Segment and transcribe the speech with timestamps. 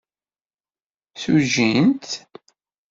[1.13, 2.09] Ssujjin-t.